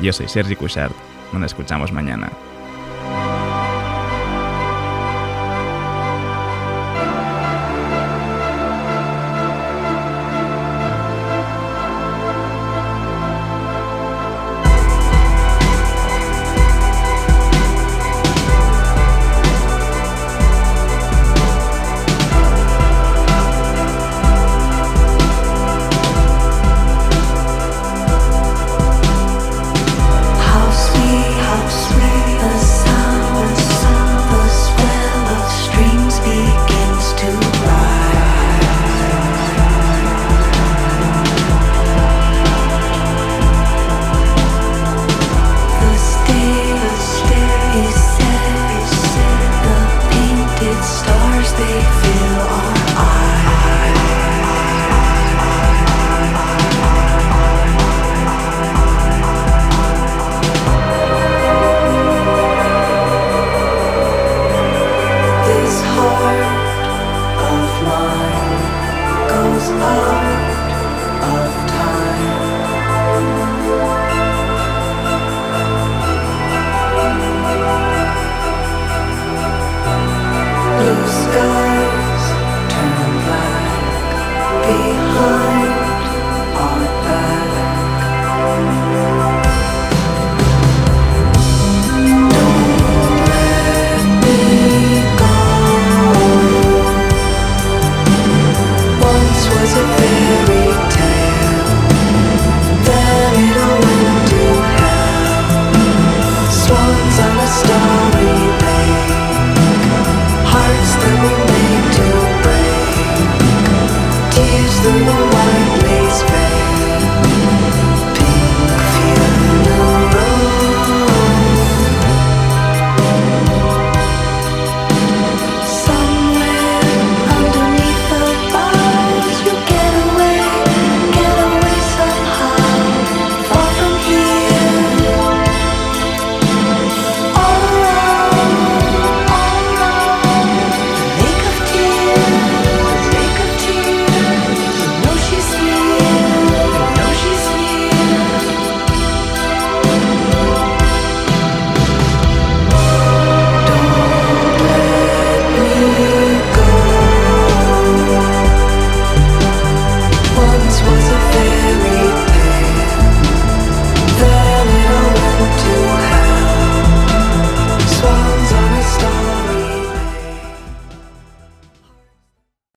Yo 0.00 0.12
soy 0.12 0.28
Sergi 0.28 0.56
Cushart. 0.56 0.94
Nos 1.32 1.42
escuchamos 1.42 1.92
mañana. 1.92 2.30